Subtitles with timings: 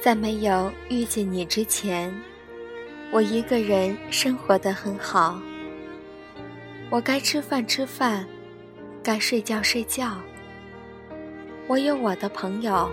[0.00, 2.10] 在没有遇见你之前，
[3.12, 5.38] 我一个人生活的很好。
[6.88, 8.26] 我该吃饭吃饭，
[9.02, 10.16] 该睡觉睡觉。
[11.66, 12.90] 我有我的朋友，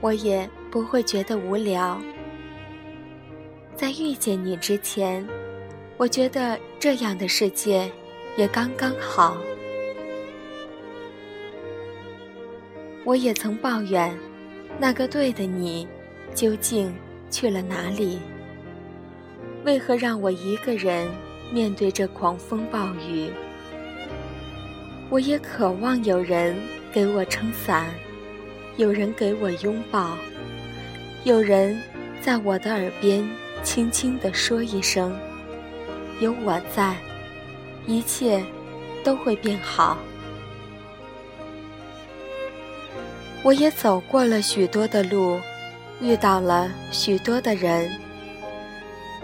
[0.00, 2.00] 我也不会觉得无聊。
[3.76, 5.26] 在遇见你之前，
[5.98, 7.92] 我觉得这样的世界
[8.38, 9.36] 也刚刚好。
[13.04, 14.18] 我也曾抱怨，
[14.78, 15.86] 那个对的你。
[16.34, 16.92] 究竟
[17.30, 18.18] 去了哪里？
[19.64, 21.08] 为何让我一个人
[21.52, 23.30] 面对这狂风暴雨？
[25.08, 26.56] 我也渴望有人
[26.92, 27.86] 给我撑伞，
[28.76, 30.16] 有人给我拥抱，
[31.24, 31.80] 有人
[32.20, 33.24] 在我的耳边
[33.62, 35.16] 轻轻地说一声
[36.18, 36.96] ：“有我在，
[37.86, 38.42] 一切
[39.04, 39.98] 都会变好。”
[43.44, 45.38] 我也走过了许多的路。
[46.02, 47.88] 遇到了许多的人，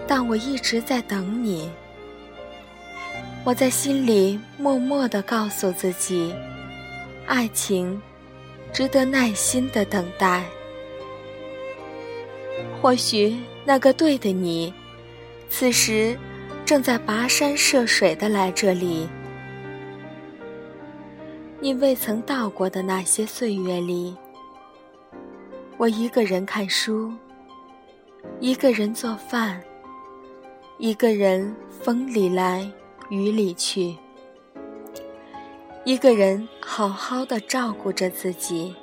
[0.06, 1.68] 但我一直在等你。
[3.44, 6.32] 我在心里默默地告诉自己，
[7.26, 8.00] 爱情
[8.72, 10.44] 值得耐心的等待。
[12.80, 14.72] 或许那个对的你，
[15.50, 16.16] 此时
[16.64, 19.08] 正在跋山涉水的来这里。
[21.58, 24.16] 你未曾到过的那些岁月里。
[25.78, 27.12] 我一个人看书，
[28.40, 29.62] 一个人做饭，
[30.76, 32.68] 一个人风里来
[33.10, 33.96] 雨里去，
[35.84, 38.74] 一个人好好的照顾着自己。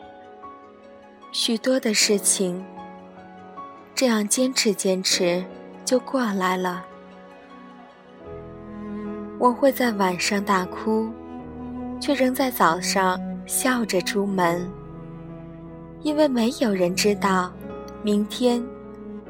[1.34, 2.64] 许多的事情，
[3.94, 5.44] 这样坚持坚持
[5.84, 6.86] 就过来了。
[9.38, 11.12] 我会在晚上大哭，
[12.00, 14.66] 却仍在早上笑着出门。
[16.06, 17.52] 因为没有人知道，
[18.04, 18.64] 明天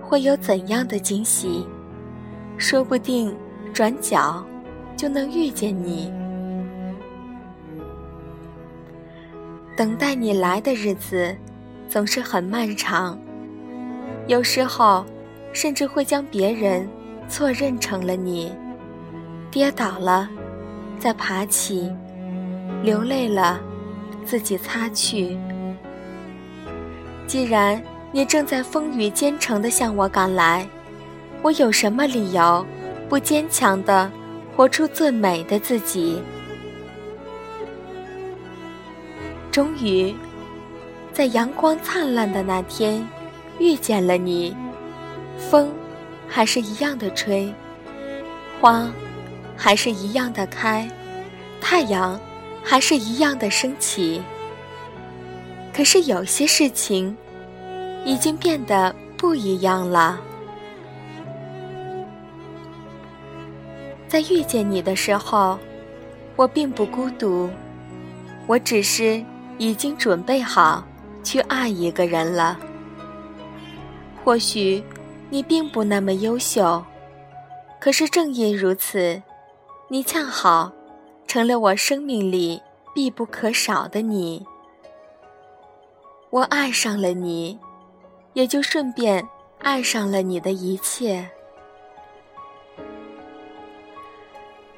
[0.02, 1.66] 会有怎样的惊喜，
[2.58, 3.34] 说不定
[3.74, 4.46] 转角
[4.97, 6.12] 就能遇见你。
[9.78, 11.34] 等待你来的日子
[11.88, 13.18] 总是很漫长，
[14.28, 15.06] 有时候
[15.53, 16.86] 甚至会将别人
[17.30, 18.52] 错认成了你。
[19.50, 20.30] 跌倒了，
[21.00, 21.90] 再爬起；
[22.84, 23.62] 流泪了，
[24.25, 25.38] 自己擦去。
[27.28, 27.81] 既然
[28.12, 30.68] 你正在风雨兼程地向我赶来，
[31.41, 32.66] 我有什么理由
[33.09, 34.12] 不坚强地
[34.56, 36.22] 活出最美的自己？
[39.52, 40.16] 终于，
[41.13, 43.06] 在阳光灿烂的那天，
[43.59, 44.56] 遇见了你。
[45.50, 45.72] 风
[46.28, 47.53] 还是一样的吹，
[48.62, 48.90] 花
[49.57, 50.90] 还是一样的开，
[51.59, 52.19] 太阳
[52.63, 54.22] 还是一样的升起。
[55.75, 57.13] 可是有些事情，
[58.06, 60.18] 已经变得不一样了。
[64.08, 65.59] 在遇见你的时候，
[66.38, 67.50] 我并不孤独，
[68.47, 69.22] 我只是
[69.58, 70.81] 已经准备好
[71.25, 72.57] 去爱一个人了。
[74.24, 74.81] 或许
[75.30, 76.81] 你并不那么优秀，
[77.81, 79.22] 可是正因如此，
[79.90, 80.72] 你恰好
[81.28, 82.62] 成了我生命里
[82.94, 84.46] 必不可少的你。
[86.35, 87.57] 我爱上了你，
[88.34, 89.25] 也就顺便
[89.59, 91.25] 爱上了你的一切。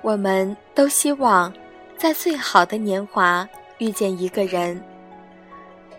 [0.03, 1.51] 我们都希望
[1.97, 4.79] 在最好的年华遇见一个人，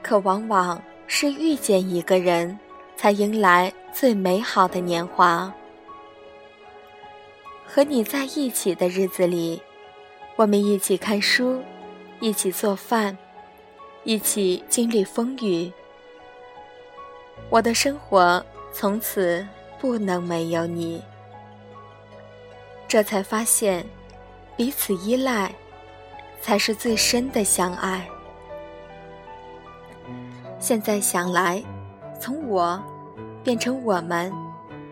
[0.01, 2.57] 可往往是遇见一个人，
[2.97, 5.53] 才迎来最美好的年华。
[7.67, 9.61] 和你在一起的日子里，
[10.37, 11.61] 我们一起看书，
[12.21, 13.19] 一起做饭。
[14.05, 15.71] 一起经历风雨，
[17.51, 19.47] 我的生活从此
[19.79, 21.03] 不能没有你。
[22.87, 23.85] 这才发现，
[24.57, 25.55] 彼此依赖，
[26.41, 28.09] 才是最深的相爱。
[30.59, 31.63] 现在想来，
[32.19, 32.83] 从我
[33.45, 34.33] 变成我们，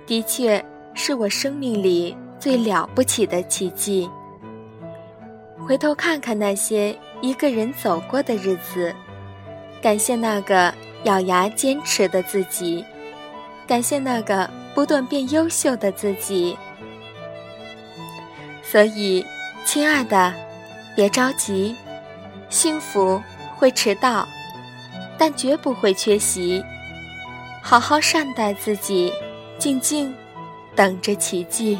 [0.06, 0.62] 的确
[0.93, 4.11] 是我生命里最了不起的奇迹。
[5.67, 8.95] 回头看看那些一个人走过的日子。
[9.83, 10.73] 感谢那个
[11.05, 12.85] 咬牙坚持的自己，
[13.67, 16.57] 感谢那个不断变优秀的自己。
[18.63, 19.25] 所以，
[19.65, 20.35] 亲爱的，
[20.97, 21.77] 别着急，
[22.49, 23.23] 幸福
[23.57, 24.27] 会迟到，
[25.17, 26.65] 但绝不会缺席。
[27.63, 29.13] 好好善待自己，
[29.59, 30.13] 静静
[30.75, 31.79] 等着奇迹。